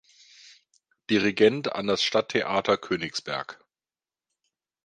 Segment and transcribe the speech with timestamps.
[1.11, 3.63] Dirigent an das Stadttheater Königsberg.